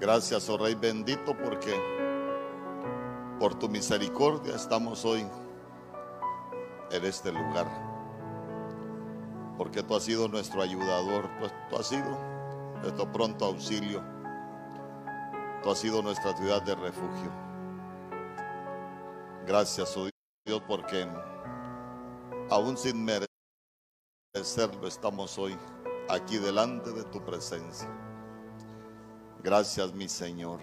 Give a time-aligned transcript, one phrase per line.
[0.00, 1.78] Gracias, oh Rey bendito, porque
[3.38, 5.26] por tu misericordia estamos hoy
[6.90, 7.66] en este lugar.
[9.58, 11.28] Porque tú has sido nuestro ayudador,
[11.68, 12.18] tú has sido
[12.80, 14.02] nuestro pronto auxilio.
[15.62, 17.30] Tú has sido nuestra ciudad de refugio.
[19.46, 20.08] Gracias, oh
[20.46, 21.06] Dios, porque
[22.48, 25.58] aún sin merecerlo estamos hoy
[26.08, 28.09] aquí delante de tu presencia.
[29.42, 30.60] Gracias, mi Señor.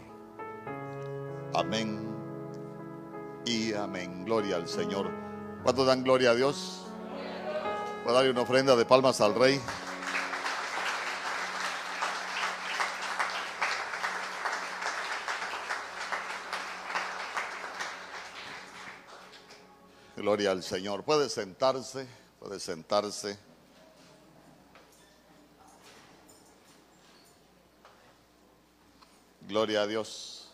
[1.55, 2.07] Amén
[3.43, 4.23] y amén.
[4.23, 5.09] Gloria al Señor.
[5.63, 6.83] ¿Cuántos dan gloria a Dios?
[8.05, 9.59] Voy darle una ofrenda de palmas al Rey.
[20.15, 21.03] Gloria al Señor.
[21.03, 22.07] Puede sentarse,
[22.39, 23.39] puede sentarse.
[29.57, 30.51] Gloria a Dios.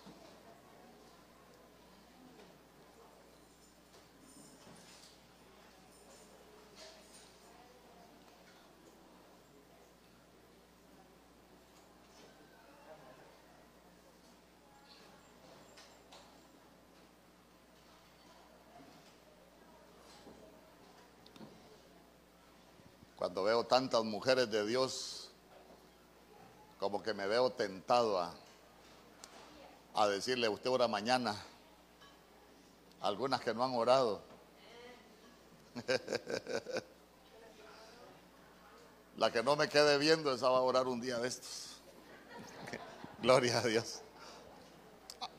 [23.18, 25.30] Cuando veo tantas mujeres de Dios,
[26.80, 28.34] como que me veo tentado a,
[29.94, 31.36] a decirle, usted ora mañana.
[33.02, 34.22] Algunas que no han orado.
[39.18, 41.78] La que no me quede viendo, esa va a orar un día de estos.
[43.22, 44.02] Gloria a Dios.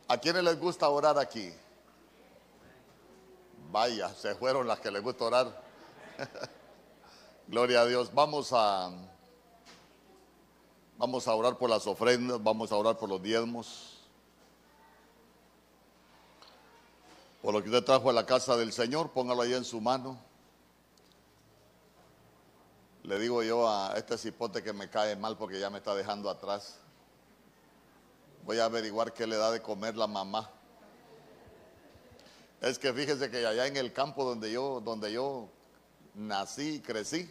[0.07, 1.53] ¿A quiénes les gusta orar aquí?
[3.71, 5.63] Vaya, se fueron las que les gusta orar.
[7.49, 8.15] Gloria a Dios.
[8.15, 8.93] Vamos a
[10.97, 13.94] vamos a orar por las ofrendas, vamos a orar por los diezmos.
[17.45, 20.19] Por lo que usted trajo a la casa del Señor, póngalo ahí en su mano.
[23.03, 26.31] Le digo yo a este cipote que me cae mal porque ya me está dejando
[26.31, 26.79] atrás.
[28.47, 30.51] Voy a averiguar qué le da de comer la mamá.
[32.63, 35.51] Es que fíjese que allá en el campo donde yo, donde yo
[36.15, 37.31] nací y crecí,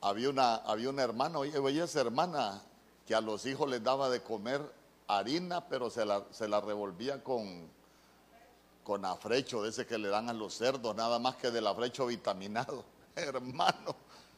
[0.00, 2.64] había una, había una hermana, oye, esa hermana
[3.06, 4.60] que a los hijos les daba de comer
[5.06, 7.77] harina, pero se la, se la revolvía con,
[8.88, 12.06] con afrecho, de ese que le dan a los cerdos, nada más que del afrecho
[12.06, 12.86] vitaminado.
[13.14, 13.94] Hermano,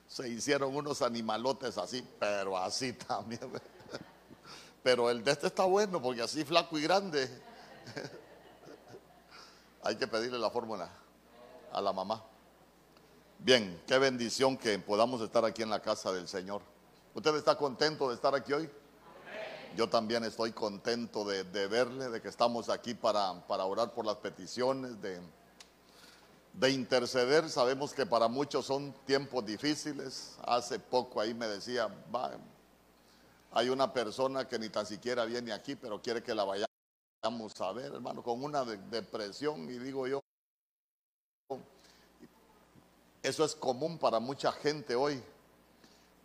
[0.08, 3.40] se hicieron unos animalotes así, pero así también.
[4.82, 7.30] Pero el de este está bueno porque así flaco y grande.
[9.84, 10.90] Hay que pedirle la fórmula
[11.70, 12.24] a la mamá.
[13.38, 16.62] Bien, qué bendición que podamos estar aquí en la casa del Señor.
[17.14, 18.68] ¿Usted está contento de estar aquí hoy?
[19.76, 24.16] Yo también estoy contento de, verle, de que estamos aquí para, para orar por las
[24.16, 25.20] peticiones, de,
[26.53, 27.48] de interceder.
[27.48, 30.36] Sabemos que para muchos son tiempos difíciles.
[30.44, 31.88] Hace poco ahí me decía,
[33.53, 37.72] hay una persona que ni tan siquiera viene aquí, pero quiere que la vayamos a
[37.72, 39.70] ver, hermano, con una depresión.
[39.70, 40.20] Y digo yo,
[43.22, 45.22] eso es común para mucha gente hoy.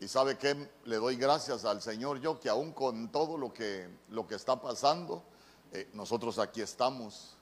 [0.06, 3.90] Y sabe que le doy gracias al Señor yo que aún con todo lo que,
[4.10, 5.24] lo que está pasando,
[5.72, 7.36] eh, nosotros aquí estamos.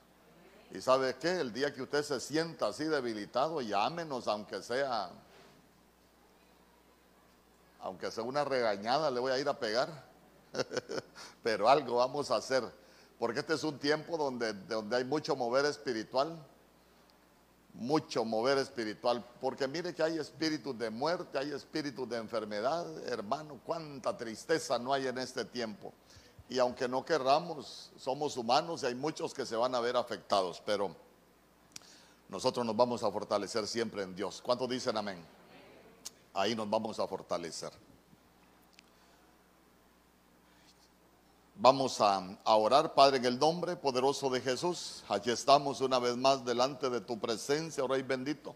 [0.72, 5.12] Y sabe que el día que usted se sienta así debilitado, llámenos aunque sea,
[7.82, 9.90] aunque sea una regañada, le voy a ir a pegar.
[11.44, 12.64] Pero algo vamos a hacer,
[13.20, 16.42] porque este es un tiempo donde, donde hay mucho mover espiritual
[17.74, 23.60] mucho mover espiritual, porque mire que hay espíritus de muerte, hay espíritus de enfermedad, hermano,
[23.66, 25.92] cuánta tristeza no hay en este tiempo.
[26.50, 30.62] Y aunque no querramos, somos humanos y hay muchos que se van a ver afectados,
[30.64, 30.96] pero
[32.30, 34.42] nosotros nos vamos a fortalecer siempre en Dios.
[34.42, 35.24] ¿Cuántos dicen amén?
[36.34, 37.72] Ahí nos vamos a fortalecer.
[41.56, 45.04] Vamos a, orar, Padre, en el nombre poderoso de Jesús.
[45.08, 48.56] Aquí estamos una vez más delante de tu presencia, oh Rey bendito,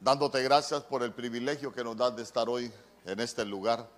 [0.00, 2.70] dándote gracias por el privilegio que nos das de estar hoy
[3.06, 3.88] en este lugar,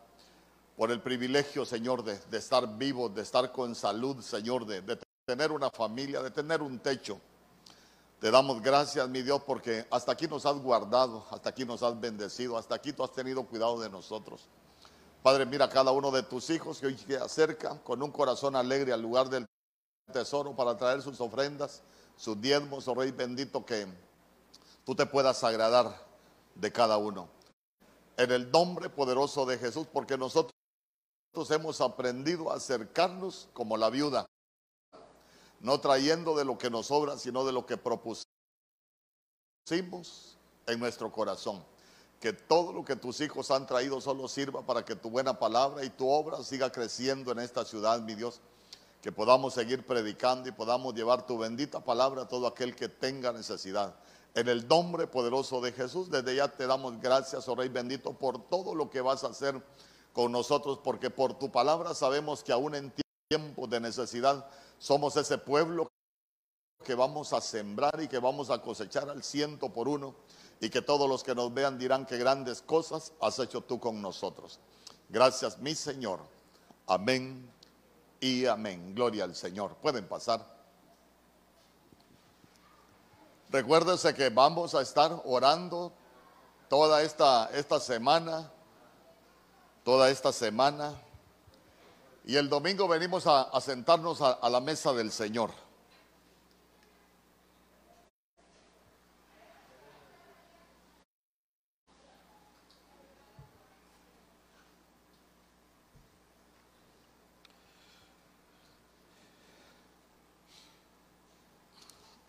[0.76, 5.50] por el privilegio, Señor, de, estar vivos, de estar con salud, Señor, de, de tener
[5.50, 7.20] una familia, de tener un techo.
[8.20, 11.98] Te damos gracias, mi Dios, porque hasta aquí nos has guardado, hasta aquí nos has
[11.98, 14.48] bendecido, hasta aquí tú has tenido cuidado de nosotros.
[15.26, 18.55] Padre, mira a cada uno de tus hijos que hoy se acerca con un corazón
[18.55, 19.44] alegre al lugar del
[20.12, 21.82] tesoro para traer sus ofrendas,
[22.17, 23.88] sus diezmos, oh Rey bendito, que
[24.84, 26.00] tú te puedas agradar
[26.55, 27.28] de cada uno.
[28.17, 30.52] En el nombre poderoso de Jesús, porque nosotros
[31.50, 34.26] hemos aprendido a acercarnos como la viuda,
[35.58, 38.28] no trayendo de lo que nos sobra, sino de lo que propusimos
[40.69, 41.64] en nuestro corazón.
[42.20, 45.84] Que todo lo que tus hijos han traído solo sirva para que tu buena palabra
[45.84, 48.40] y tu obra siga creciendo en esta ciudad, mi Dios.
[49.02, 53.32] Que podamos seguir predicando y podamos llevar tu bendita palabra a todo aquel que tenga
[53.32, 53.94] necesidad.
[54.34, 58.48] En el nombre poderoso de Jesús, desde ya te damos gracias, oh Rey bendito, por
[58.48, 59.62] todo lo que vas a hacer
[60.12, 62.92] con nosotros, porque por tu palabra sabemos que aún en
[63.28, 64.48] tiempos de necesidad
[64.78, 65.88] somos ese pueblo
[66.84, 70.14] que vamos a sembrar y que vamos a cosechar al ciento por uno
[70.60, 74.00] y que todos los que nos vean dirán que grandes cosas has hecho tú con
[74.00, 74.58] nosotros.
[75.08, 76.20] Gracias, mi Señor.
[76.86, 77.50] Amén
[78.20, 78.94] y amén.
[78.94, 79.74] Gloria al Señor.
[79.76, 80.44] Pueden pasar.
[83.50, 85.92] Recuérdense que vamos a estar orando
[86.68, 88.50] toda esta, esta semana,
[89.84, 90.94] toda esta semana.
[92.24, 95.65] Y el domingo venimos a, sentarnos a la mesa del Señor.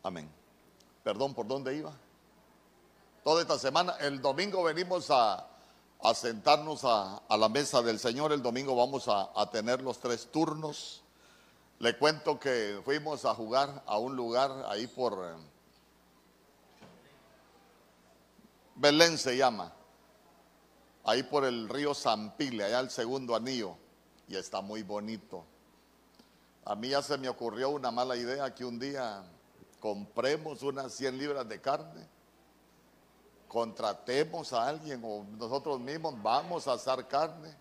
[0.08, 0.32] Amén.
[1.04, 1.92] Perdón, ¿por dónde iba?
[3.26, 5.46] Toda esta semana, el domingo venimos a,
[6.16, 8.32] sentarnos a, la mesa del Señor.
[8.32, 11.04] El domingo vamos a, tener los tres turnos.
[11.80, 15.36] Le cuento que fuimos a jugar a un lugar ahí por eh,
[18.76, 19.74] Belén se llama,
[21.04, 23.76] ahí por el río Zampile, allá el segundo anillo,
[24.30, 25.44] y está muy bonito.
[26.64, 29.22] A mí ya se me ocurrió una mala idea que un día
[29.80, 32.08] compremos unas 100 libras de carne,
[33.48, 37.56] contratemos a alguien o nosotros mismos vamos a asar carne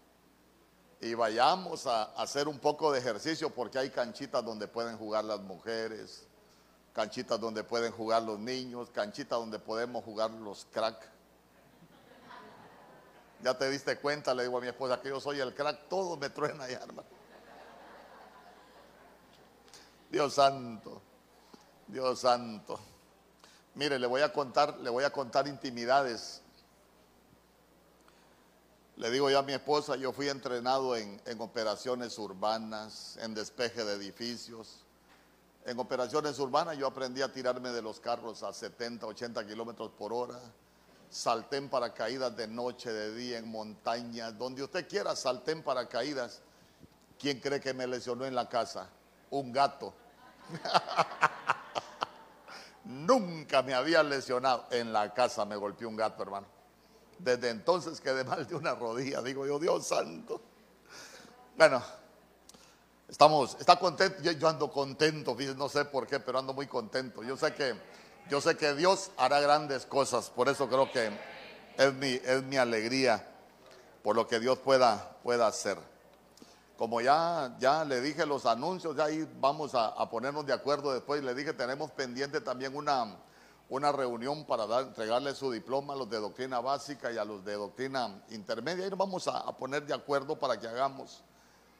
[1.00, 5.40] y vayamos a hacer un poco de ejercicio porque hay canchitas donde pueden jugar las
[5.40, 6.26] mujeres,
[6.92, 11.10] canchitas donde pueden jugar los niños, canchitas donde podemos jugar los crack.
[13.42, 16.16] Ya te diste cuenta, le digo a mi esposa que yo soy el crack, todo
[16.16, 17.08] me truena ya, hermano.
[20.10, 21.02] Dios santo.
[21.88, 22.78] Dios santo.
[23.74, 26.42] Mire, le voy a contar, le voy a contar intimidades.
[28.96, 33.84] Le digo yo a mi esposa, yo fui entrenado en, en operaciones urbanas, en despeje
[33.84, 34.78] de edificios.
[35.66, 40.12] En operaciones urbanas yo aprendí a tirarme de los carros a 70, 80 kilómetros por
[40.12, 40.40] hora.
[41.10, 46.40] Salté en paracaídas de noche, de día, en montañas, donde usted quiera, salté en paracaídas.
[47.18, 48.88] ¿Quién cree que me lesionó en la casa?
[49.30, 49.92] Un gato.
[52.86, 54.66] Nunca me había lesionado.
[54.70, 56.46] En la casa me golpeó un gato, hermano.
[57.18, 59.22] Desde entonces quedé mal de una rodilla.
[59.22, 60.40] Digo yo, Dios santo.
[61.56, 61.82] Bueno,
[63.08, 64.22] estamos, está contento.
[64.22, 67.24] Yo, ando contento, no sé por qué, pero ando muy contento.
[67.24, 67.74] Yo sé que,
[68.30, 70.30] yo sé que Dios hará grandes cosas.
[70.30, 71.10] Por eso creo que
[71.76, 73.26] es mi, es mi alegría
[74.04, 75.76] por lo que Dios pueda, pueda hacer
[76.76, 81.22] como ya, ya le dije los anuncios, ya ahí vamos a, ponernos de acuerdo después.
[81.22, 83.16] Le dije, tenemos pendiente también una,
[83.70, 87.54] una reunión para entregarle su diploma a los de doctrina básica y a los de
[87.54, 88.86] doctrina intermedia.
[88.86, 91.22] Y nos vamos a, poner de acuerdo para que hagamos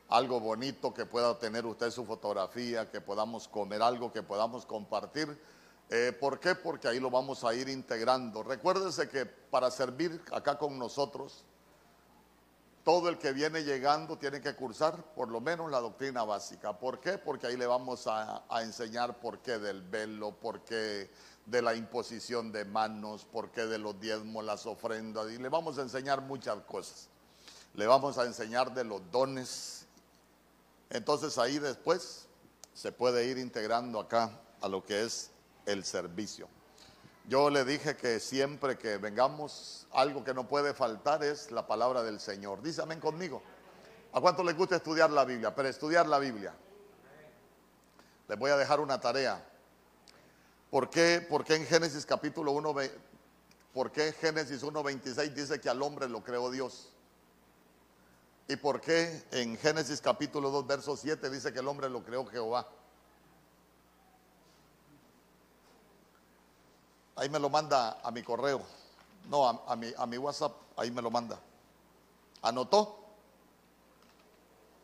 [0.08, 5.38] algo bonito, que pueda tener usted su fotografía, que podamos comer algo, que podamos compartir.
[5.90, 6.54] Eh, ¿Por qué?
[6.54, 8.42] Porque ahí lo vamos a ir integrando.
[8.42, 11.44] Recuérdese que para servir acá con nosotros,
[12.86, 16.78] todo el que viene llegando tiene que cursar por lo menos la doctrina básica.
[16.78, 17.18] ¿Por qué?
[17.18, 21.10] Porque ahí le vamos a, enseñar por qué del velo, por qué
[21.46, 25.78] de la imposición de manos, por qué de los diezmos, las ofrendas, y le vamos
[25.78, 27.08] a enseñar muchas cosas.
[27.74, 29.84] Le vamos a enseñar de los dones.
[30.88, 32.28] Entonces ahí después
[32.72, 35.32] se puede ir integrando acá a lo que es
[35.66, 36.46] el servicio.
[37.28, 42.04] Yo le dije que siempre que vengamos, algo que no puede faltar es la palabra
[42.04, 42.62] del Señor.
[42.62, 43.42] Dice amén conmigo.
[44.12, 45.52] ¿A cuánto les gusta estudiar la Biblia?
[45.52, 46.54] Pero estudiar la Biblia.
[48.28, 49.44] Les voy a dejar una tarea.
[50.70, 52.74] ¿Por qué, por qué en Génesis capítulo 1,
[53.74, 56.92] por qué Génesis 1.26 dice que al hombre lo creó Dios?
[58.46, 62.24] ¿Y por qué en Génesis capítulo 2, verso 7 dice que el hombre lo creó
[62.26, 62.68] Jehová?
[67.16, 68.62] Ahí me lo manda a mi correo.
[69.28, 71.38] No, a, mi, a mi WhatsApp, ahí me lo manda.
[72.42, 73.00] ¿Anotó?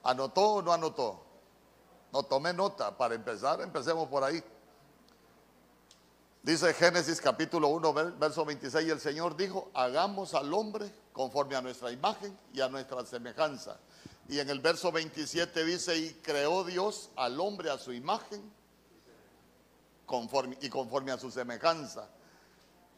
[0.02, 1.22] ¿Anotó o no anotó?
[2.12, 2.96] No tomé nota.
[2.96, 4.42] Para empezar, empecemos por ahí.
[6.42, 11.60] Dice Génesis capítulo 1, verso 26, y el Señor dijo, hagamos al hombre conforme a
[11.60, 13.78] nuestra imagen y a nuestra semejanza,
[14.28, 18.42] Y en el verso 27 dice, y creó Dios al hombre a su imagen
[20.04, 22.08] conforme, y conforme a su semejanza.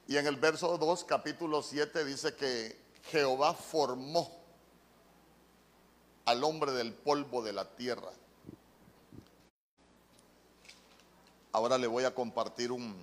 [0.07, 2.79] Y en el verso 2, capítulo 7, dice que
[3.11, 4.31] Jehová formó
[6.27, 8.11] al hombre del polvo de la tierra.
[11.53, 12.95] Ahora le voy a compartir un,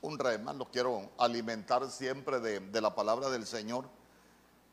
[0.00, 3.86] un rema, lo quiero alimentar siempre de, de, la palabra del Señor.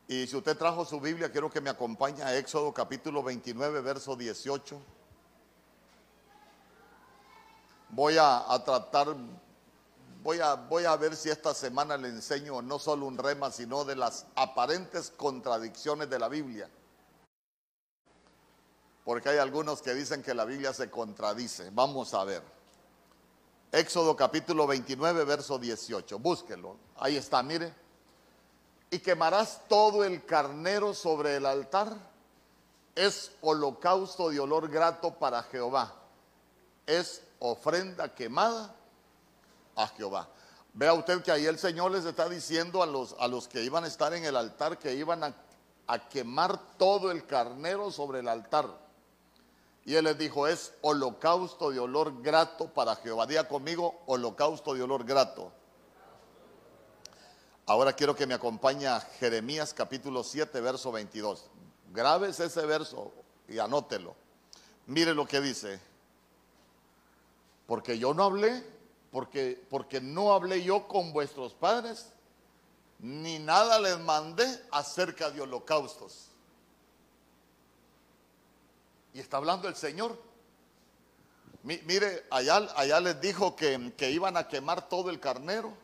[0.06, 4.16] Y si usted trajo su Biblia, quiero que me acompañe a Éxodo capítulo 29, verso
[4.16, 4.80] 18.
[7.90, 9.16] Voy a, tratar,
[10.22, 13.84] voy a, voy a ver si esta semana le enseño no solo un rema, sino
[13.84, 16.68] de las aparentes contradicciones de la Biblia.
[19.04, 21.70] Porque hay algunos que dicen que la Biblia se contradice.
[21.72, 22.42] Vamos a ver.
[23.72, 26.18] Éxodo capítulo 29, verso 18.
[26.18, 26.76] Búsquelo.
[26.96, 27.74] Ahí está, mire.
[28.90, 31.94] Y quemarás todo el carnero sobre el altar.
[32.94, 35.94] Es holocausto de olor grato para Jehová.
[36.86, 38.74] Es ofrenda quemada
[39.76, 40.28] a Jehová.
[40.74, 43.84] Vea usted que ahí el Señor les está diciendo a los, a los que iban
[43.84, 45.34] a estar en el altar que iban a,
[46.10, 48.68] quemar todo el carnero sobre el altar.
[49.86, 53.26] Y él les dijo, es holocausto de olor grato para Jehová.
[53.26, 55.50] Día conmigo, holocausto de olor grato.
[57.64, 61.50] Ahora quiero que me acompañe a Jeremías capítulo 7, verso 22.
[61.90, 63.12] Grabes ese verso
[63.48, 64.14] y anótelo.
[64.86, 65.80] Mire lo que dice.
[67.68, 68.64] Porque yo no hablé,
[69.12, 72.06] porque, porque no hablé yo con vuestros padres,
[72.98, 76.28] ni nada les mandé acerca de holocaustos.
[79.12, 80.18] Y está hablando el Señor.
[81.62, 85.74] Mire, allá, allá les dijo que, que, iban a quemar todo el carnero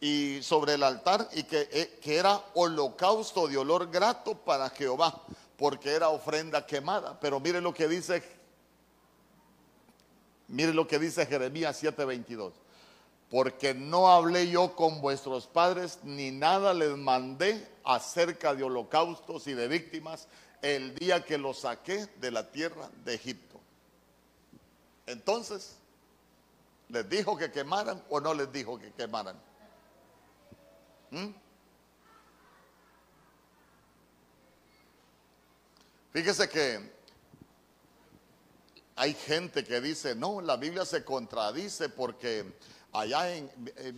[0.00, 5.22] y sobre el altar y que, eh, que era holocausto de olor grato para Jehová,
[5.56, 7.18] porque era ofrenda quemada.
[7.18, 8.22] Pero mire lo que dice,
[10.48, 12.52] mire lo que dice Jeremías 7:22.
[13.30, 19.54] Porque no hablé yo con vuestros padres, ni nada les mandé acerca de holocaustos y
[19.54, 20.28] de víctimas
[20.62, 23.60] el día que los saqué de la tierra de Egipto.
[25.06, 25.76] Entonces,
[26.88, 29.36] ¿les dijo que quemaran o no les dijo que quemaran?
[31.10, 31.28] ¿Mm?
[36.12, 36.93] Fíjese que
[38.96, 42.54] hay gente que dice, no, la Biblia se contradice porque
[42.92, 43.50] allá en,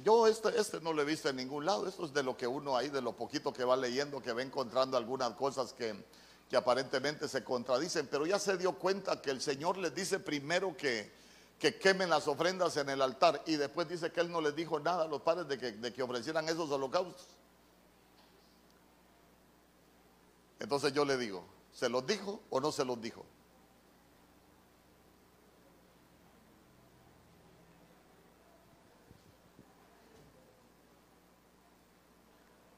[0.02, 2.46] yo este, este no lo he visto en ningún lado, esto es de lo que
[2.46, 5.94] uno ahí, de lo poquito que va leyendo, que va encontrando algunas cosas que,
[6.48, 10.74] que aparentemente se contradicen, pero ya se dio cuenta que el Señor les dice primero
[10.76, 11.12] que,
[11.58, 14.80] que quemen las ofrendas en el altar y después dice que Él no les dijo
[14.80, 17.26] nada a los padres de que, de que ofrecieran esos holocaustos.
[20.58, 23.26] Entonces yo le digo, ¿se los dijo o no se los dijo?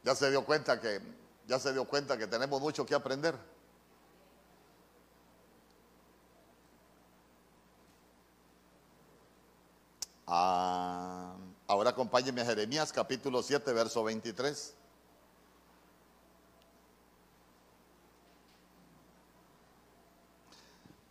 [0.09, 1.03] Ya se dio cuenta que
[1.47, 3.35] ya se dio cuenta que tenemos mucho que aprender.
[10.27, 11.37] Ah,
[11.67, 14.75] ahora acompáñenme a Jeremías capítulo 7, verso 23.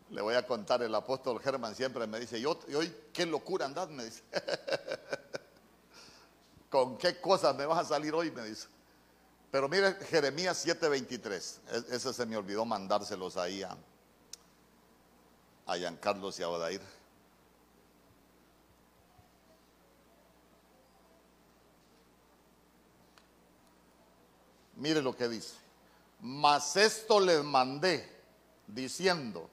[0.10, 3.90] Le voy a contar, el apóstol Germán siempre me dice, y hoy qué locura andad,
[3.90, 4.24] me dice.
[6.72, 8.32] ¿Con qué cosas me vas a salir hoy?
[8.32, 8.76] Me dice.
[9.52, 13.78] Pero mire Jeremías 7:23, e-, ese se me olvidó mandárselos ahí a,
[15.66, 16.82] a Giancarlos y a Odair.
[24.76, 25.56] Mire lo que dice.
[26.20, 28.08] Mas esto les mandé
[28.68, 29.50] diciendo,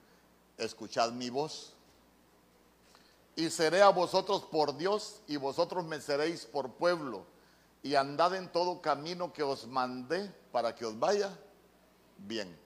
[0.59, 1.73] escuchad mi voz
[3.37, 7.27] y seré a vosotros por Dios y vosotros me seréis por pueblo
[7.85, 11.39] y andad en todo camino que os mandé para que os vaya
[12.17, 12.59] bien.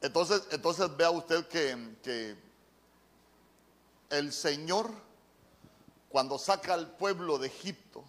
[0.00, 2.34] Entonces, entonces vea usted que,
[4.08, 4.90] el Señor,
[6.08, 8.02] cuando saca al pueblo de Egipto,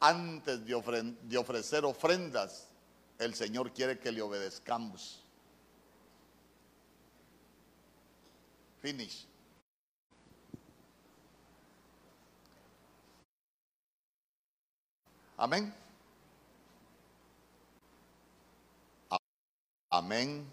[0.00, 2.66] antes de, de ofrecer ofrendas,
[3.20, 5.22] el Señor quiere que le obedezcamos.
[8.82, 9.28] Finish.
[15.36, 15.74] Amén.
[19.90, 20.52] Amén.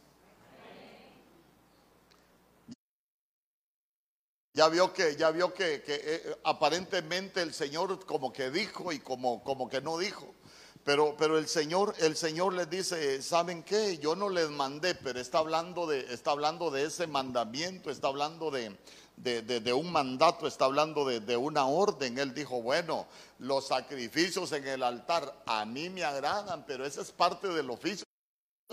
[4.53, 9.43] Ya vio que, ya vio que, eh, aparentemente el Señor como que dijo y como,
[9.43, 10.35] como que no dijo.
[10.83, 13.99] Pero, pero el Señor, el Señor les dice, ¿saben qué?
[13.99, 18.49] Yo no les mandé, pero está hablando de, está hablando de ese mandamiento, está hablando
[18.51, 18.75] de,
[19.21, 22.17] de, un mandato, está hablando de, una orden.
[22.17, 23.05] Él dijo, bueno,
[23.39, 28.05] los sacrificios en el altar a mí me agradan, pero esa es parte del oficio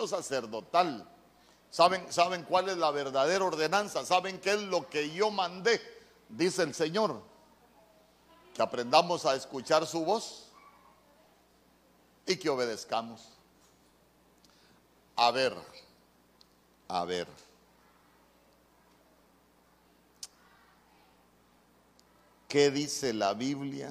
[0.06, 1.06] sacerdotal.
[1.70, 4.06] ¿Saben, ¿Saben cuál es la verdadera ordenanza?
[4.06, 5.80] ¿Saben qué es lo que yo mandé?
[6.28, 7.20] Dice el Señor.
[8.54, 10.48] Que aprendamos a escuchar su voz
[12.26, 13.28] y que obedezcamos.
[15.16, 15.54] A ver,
[16.88, 17.47] a ver.
[22.48, 23.90] ¿Qué dice la Biblia?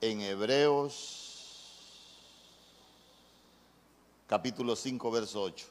[0.00, 2.06] En Hebreos
[4.28, 5.66] capítulo 5, verso 8.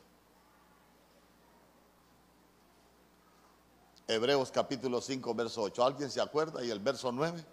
[4.09, 5.85] Hebreos capítulo 5, verso 8.
[5.85, 6.61] ¿Alguien se acuerda?
[6.61, 7.45] Y el verso 9.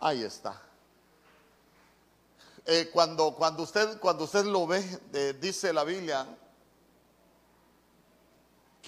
[0.00, 0.60] Ahí está.
[2.66, 4.82] Eh, cuando, cuando, usted, cuando usted lo ve,
[5.40, 6.26] dice la Biblia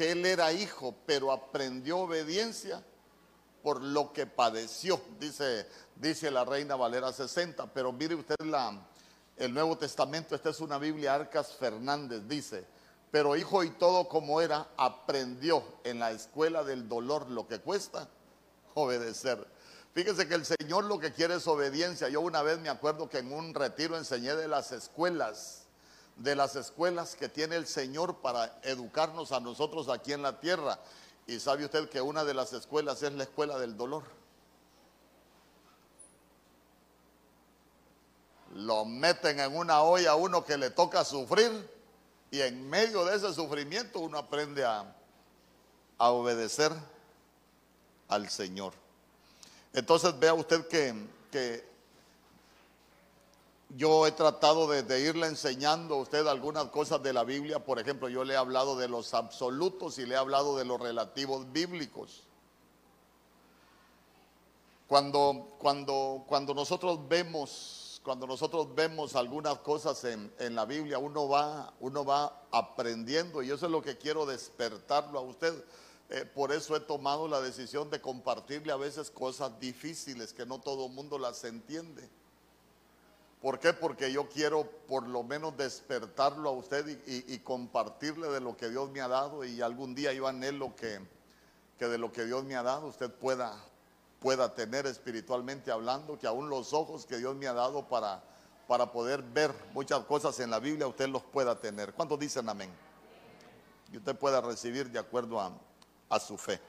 [0.00, 2.82] que él era hijo, pero aprendió obediencia
[3.62, 7.66] por lo que padeció, dice, dice la Reina Valera 60.
[7.74, 8.80] Pero mire usted la,
[9.36, 12.64] el Nuevo Testamento, esta es una Biblia Arcas Fernández, dice
[13.10, 18.08] pero hijo y todo como era, aprendió en la escuela del dolor lo que cuesta
[18.72, 19.46] obedecer.
[19.92, 22.08] Fíjese que el Señor lo que quiere es obediencia.
[22.08, 25.59] Yo una vez me acuerdo que en un retiro enseñé de las escuelas,
[26.20, 30.78] de las escuelas que tiene el Señor para educarnos a nosotros aquí en la tierra.
[31.26, 34.04] Y sabe usted que una de las escuelas es la escuela del dolor.
[38.54, 41.70] Lo meten en una olla a uno que le toca sufrir
[42.30, 44.94] y en medio de ese sufrimiento uno aprende a,
[45.98, 46.72] obedecer
[48.08, 48.74] al Señor.
[49.72, 51.69] Entonces vea usted que,
[53.76, 57.64] yo he tratado de, irle enseñando a usted algunas cosas de la Biblia.
[57.64, 60.80] Por ejemplo, yo le he hablado de los absolutos y le he hablado de los
[60.80, 62.24] relativos bíblicos.
[64.88, 71.74] Cuando, cuando, cuando nosotros vemos cuando nosotros vemos algunas cosas en, la Biblia, uno va,
[71.80, 75.52] uno va aprendiendo y eso es lo que quiero despertarlo a usted.
[76.08, 80.60] Eh, por eso he tomado la decisión de compartirle a veces cosas difíciles que no
[80.60, 82.08] todo el mundo las entiende.
[83.40, 83.72] ¿Por qué?
[83.72, 88.90] Porque yo quiero por lo menos despertarlo a usted y, compartirle de lo que Dios
[88.90, 91.00] me ha dado y algún día yo anhelo que,
[91.78, 93.56] que de lo que Dios me ha dado usted pueda,
[94.20, 98.22] pueda tener espiritualmente hablando, que aún los ojos que Dios me ha dado para,
[98.68, 101.94] para poder ver muchas cosas en la Biblia, usted los pueda tener.
[101.94, 102.70] ¿Cuántos dicen amén?
[103.90, 105.50] Y usted pueda recibir de acuerdo a,
[106.10, 106.60] a su fe.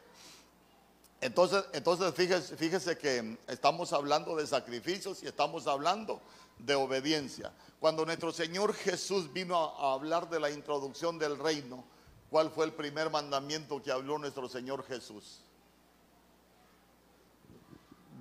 [1.20, 6.20] Entonces, entonces fíjese, fíjese que estamos hablando de sacrificios y estamos hablando
[6.66, 7.54] de obediencia.
[7.80, 11.84] Cuando nuestro Señor Jesús vino a hablar de la introducción del reino,
[12.30, 15.42] ¿cuál fue el primer mandamiento que habló nuestro Señor Jesús?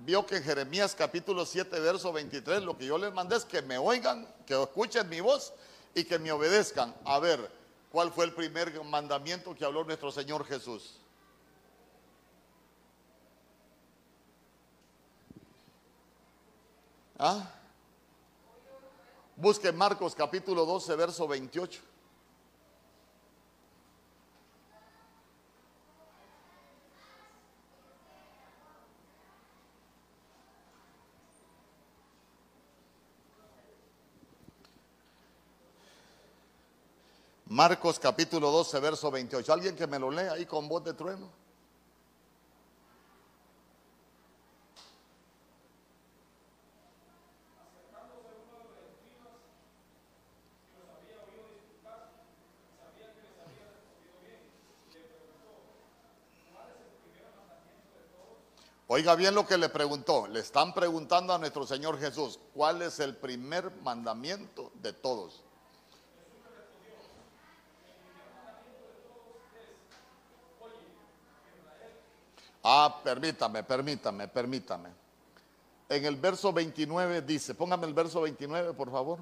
[0.03, 3.61] vio que en Jeremías capítulo 7, verso 23, lo que yo les mandé es que
[3.61, 5.53] me oigan, que escuchen mi voz
[5.93, 6.93] y que me obedezcan.
[7.05, 7.51] A ver,
[7.91, 10.97] ¿cuál fue el primer mandamiento que habló nuestro Señor Jesús?
[17.19, 17.60] ¿Ah?
[19.41, 21.81] Busque Marcos capítulo 12, verso 28.
[37.45, 39.51] Marcos capítulo 12, verso 28.
[39.51, 41.40] ¿Alguien que me lo lea ahí con voz de trueno?
[58.93, 60.27] Oiga bien lo que le preguntó.
[60.27, 65.41] Le están preguntando a nuestro Señor Jesús, ¿cuál es el primer mandamiento de todos?
[72.61, 74.89] Ah, permítame, permítame, permítame.
[75.87, 79.19] En el verso 29 dice, póngame el verso 29 por favor.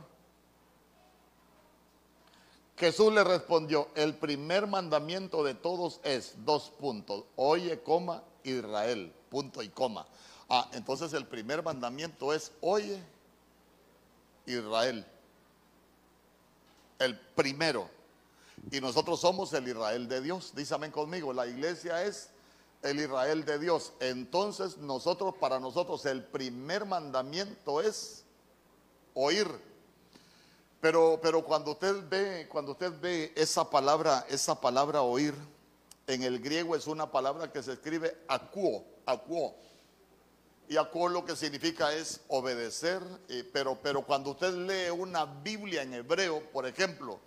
[2.75, 9.62] Jesús le respondió, el primer mandamiento de todos es dos puntos, oye, coma, Israel, punto
[9.62, 10.06] y coma.
[10.50, 13.02] Ah, entonces el primer mandamiento es, oye,
[14.46, 15.06] Israel.
[16.98, 17.89] El primero.
[18.72, 20.54] Y nosotros somos el Israel de Dios.
[20.56, 22.30] Dísame conmigo, la iglesia es
[22.82, 23.94] el Israel de Dios.
[24.00, 28.24] Entonces nosotros, para nosotros, el primer mandamiento es
[29.13, 29.48] oír.
[30.82, 35.36] Pero, pero cuando usted ve, cuando usted ve esa palabra, esa palabra oír,
[36.10, 39.56] en el griego es una palabra que se escribe acuo, acuo.
[40.67, 43.02] Y acuo lo que significa es obedecer,
[43.54, 47.19] pero, pero cuando usted lee una Biblia en hebreo, por ejemplo,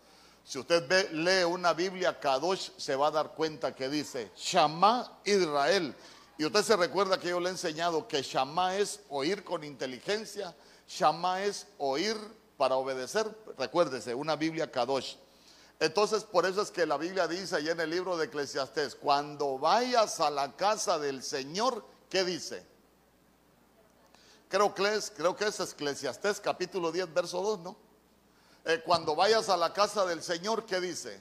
[0.44, 5.94] si usted lee una Biblia Kadosh, se va a dar cuenta que dice Shama Israel.
[6.36, 10.56] Y usted se recuerda que yo le he enseñado que Shama es oír con inteligencia,
[10.88, 12.16] Shama es oír
[12.56, 13.32] para obedecer.
[13.56, 15.14] Recuérdese, una Biblia Kadosh.
[15.82, 19.58] Entonces, por eso es que la Biblia dice ahí en el libro de Eclesiastés, cuando
[19.58, 22.64] vayas a la casa del Señor, ¿qué dice?
[24.48, 27.76] Creo que es, creo que es Eclesiastés capítulo 10, verso 2, ¿no?
[28.64, 31.20] Eh, cuando vayas a la casa del Señor, ¿qué dice?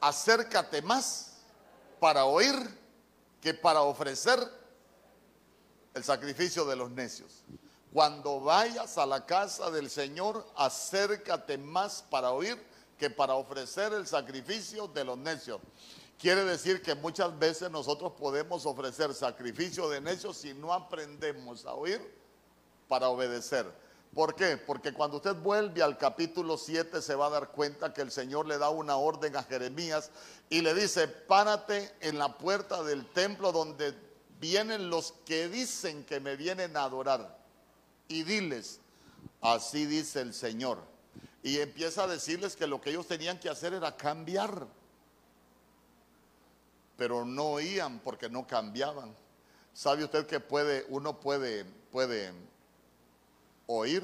[0.00, 1.32] Acércate más
[2.00, 2.56] para oír
[3.42, 4.38] que para ofrecer
[5.92, 7.44] el sacrificio de los necios.
[7.92, 12.58] Cuando vayas a la casa del Señor, acércate más para oír
[12.98, 15.60] que para ofrecer el sacrificio de los necios.
[16.18, 21.74] Quiere decir que muchas veces nosotros podemos ofrecer sacrificio de necios si no aprendemos a
[21.74, 22.00] oír
[22.88, 23.66] para obedecer.
[24.12, 24.56] ¿Por qué?
[24.56, 28.46] Porque cuando usted vuelve al capítulo 7 se va a dar cuenta que el Señor
[28.46, 30.10] le da una orden a Jeremías
[30.50, 33.94] y le dice, párate en la puerta del templo donde
[34.40, 37.38] vienen los que dicen que me vienen a adorar
[38.08, 38.80] y diles,
[39.40, 40.78] así dice el Señor.
[41.42, 44.66] Y empieza a decirles que lo que ellos tenían que hacer era cambiar,
[46.96, 49.14] pero no oían porque no cambiaban.
[49.72, 52.32] ¿Sabe usted que puede, uno puede, puede
[53.68, 54.02] oír,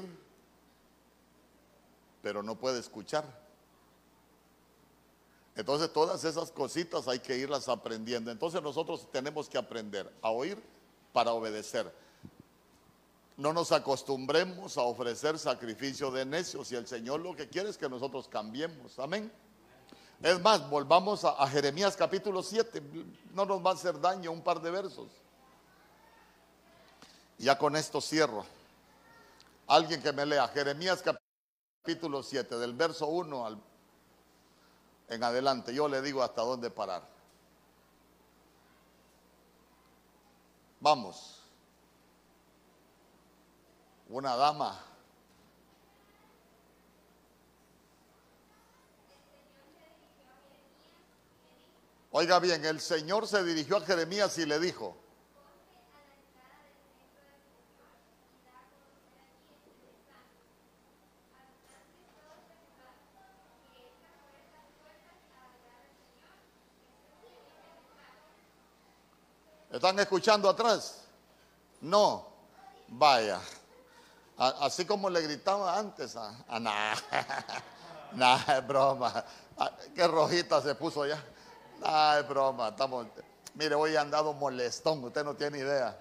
[2.21, 3.25] pero no puede escuchar.
[5.55, 8.31] Entonces todas esas cositas hay que irlas aprendiendo.
[8.31, 10.61] Entonces nosotros tenemos que aprender a oír
[11.11, 11.91] para obedecer.
[13.37, 17.77] No nos acostumbremos a ofrecer sacrificio de necios y el Señor lo que quiere es
[17.77, 18.97] que nosotros cambiemos.
[18.97, 19.31] Amén.
[20.21, 22.81] Es más, volvamos a, Jeremías capítulo 7.
[23.33, 25.09] No nos va a hacer daño un par de versos.
[27.37, 28.45] Ya con esto cierro.
[29.67, 33.57] Alguien que me lea Jeremías capítulo 7, del verso 1 al,
[35.09, 35.73] en adelante.
[35.73, 37.05] Yo le digo hasta dónde parar.
[40.79, 41.34] Vamos.
[44.09, 44.79] Una dama.
[52.11, 54.95] Oiga bien, el Señor se dirigió a Jeremías y le dijo,
[69.75, 71.03] ¿Están escuchando atrás?
[71.81, 72.29] No,
[72.87, 73.41] vaya.
[74.37, 76.95] Así como le gritaba antes a, a nada,
[78.57, 79.25] es broma.
[79.93, 81.21] qué rojita se puso ya.
[81.79, 82.69] Nah, es broma.
[82.69, 83.07] Estamos,
[83.53, 85.97] mire, hoy he andado molestón, usted no tiene idea.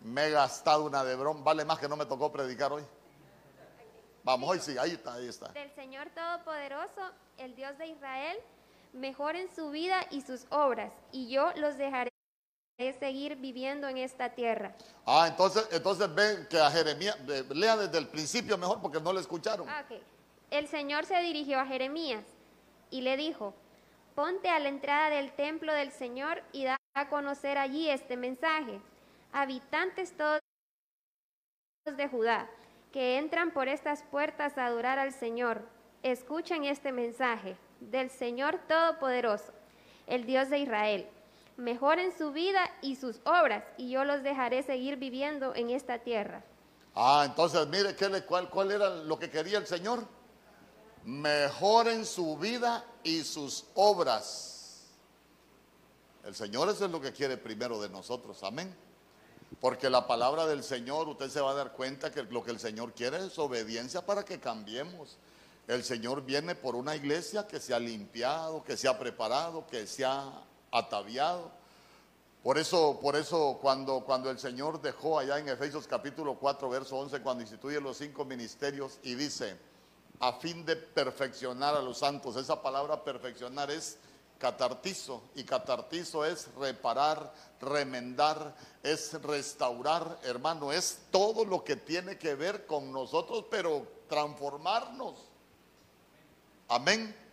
[0.00, 1.40] Me he gastado una de broma.
[1.42, 2.84] Vale más que no me tocó predicar hoy.
[4.22, 5.48] Vamos, hoy sí, ahí está, ahí está.
[5.48, 8.36] Del Señor Todopoderoso, el Dios de Israel,
[8.92, 12.10] mejoren su vida y sus obras, y yo los dejaré
[12.78, 14.74] es seguir viviendo en esta tierra.
[15.06, 17.16] Ah, entonces, entonces ven que a Jeremías,
[17.48, 19.66] lea desde el principio mejor porque no le escucharon.
[19.68, 19.82] Ah,
[20.50, 22.24] El Señor se dirigió a Jeremías
[22.90, 23.54] y le dijo,
[24.14, 28.80] ponte a la entrada del templo del Señor y da a conocer allí este mensaje.
[29.32, 30.40] Habitantes todos
[31.86, 32.50] de Judá,
[32.92, 35.62] que entran por estas puertas a adorar al Señor,
[36.02, 39.52] escuchen este mensaje del Señor Todopoderoso,
[40.06, 41.08] el Dios de Israel
[41.56, 46.44] mejoren su vida y sus obras, y yo los dejaré seguir viviendo en esta tierra.
[46.94, 50.06] Ah, entonces mire ¿qué le, cuál, cuál era lo que quería el Señor.
[51.04, 54.86] Mejoren su vida y sus obras.
[56.24, 58.74] El Señor eso es lo que quiere primero de nosotros, amén.
[59.60, 62.58] Porque la palabra del Señor, usted se va a dar cuenta que lo que el
[62.58, 65.18] Señor quiere es obediencia para que cambiemos.
[65.68, 69.86] El Señor viene por una iglesia que se ha limpiado, que se ha preparado, que
[69.86, 70.42] se ha
[70.76, 71.50] ataviado.
[72.42, 76.96] Por eso, por eso cuando, cuando el Señor dejó allá en Efesios capítulo 4, verso
[76.96, 79.56] 11, cuando instituye los cinco ministerios y dice,
[80.20, 83.98] a fin de perfeccionar a los santos, esa palabra perfeccionar es
[84.38, 92.34] catartizo y catartizo es reparar, remendar, es restaurar, hermano, es todo lo que tiene que
[92.34, 95.14] ver con nosotros, pero transformarnos.
[96.68, 97.25] Amén.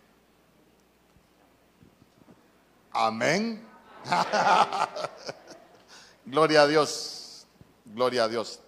[2.94, 3.60] Amén.
[6.24, 7.44] Gloria a Dios.
[7.84, 8.60] Gloria a Dios.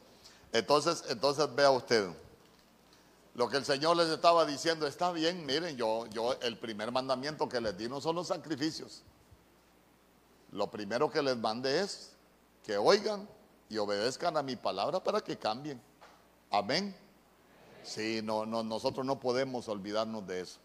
[0.52, 2.10] Entonces, entonces vea usted.
[3.34, 7.48] Lo que el Señor les estaba diciendo está bien, miren, yo, yo, el primer mandamiento
[7.48, 9.02] que les di no son los sacrificios.
[10.50, 12.12] Lo primero que les mande es
[12.64, 13.28] que oigan
[13.68, 15.80] y obedezcan a mi palabra para que cambien.
[16.50, 16.96] Amén.
[17.84, 20.58] Sí, no, no, nosotros no podemos olvidarnos de eso.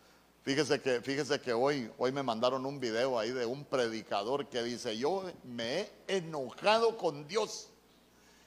[0.43, 4.63] Fíjese que, fíjese que hoy, hoy me mandaron un video ahí de un predicador que
[4.63, 7.67] dice, yo me he enojado con Dios.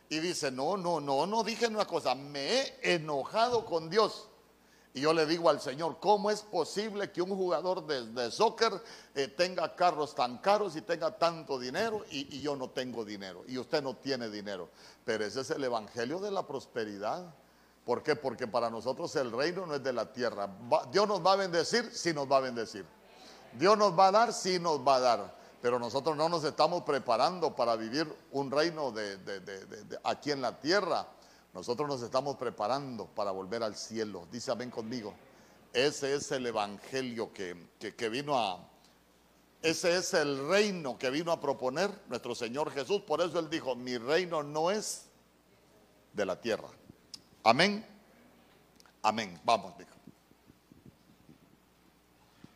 [0.08, 4.28] Y dice, no, no, no, no dije una cosa, me he enojado con Dios.
[4.92, 8.72] Y yo le digo al Señor, ¿cómo es posible que un jugador de, soccer
[9.14, 13.44] eh, tenga carros tan caros y tenga tanto dinero y, y, yo no tengo dinero?
[13.48, 14.68] Y usted no tiene dinero.
[15.04, 17.34] Pero ese es el evangelio de la prosperidad.
[17.84, 18.16] ¿Por qué?
[18.16, 20.48] Porque para nosotros el reino no es de la tierra.
[20.90, 22.86] Dios nos va a bendecir, sí nos va a bendecir.
[23.58, 26.82] Dios nos va a dar, sí nos va a dar pero nosotros no nos estamos
[26.82, 29.18] preparando para vivir un reino de,
[30.02, 31.08] aquí en la tierra.
[31.54, 34.28] Nosotros nos estamos preparando para volver al cielo.
[34.30, 35.14] Dice amén conmigo.
[35.72, 38.58] Ese es el evangelio que vino a...
[39.62, 43.00] Ese es el reino que vino a proponer nuestro Señor Jesús.
[43.00, 45.06] Por eso Él dijo, mi reino no es
[46.12, 46.68] de la tierra.
[47.44, 47.84] Amén.
[49.02, 49.38] Amén.
[49.44, 49.93] Vamos, dijo.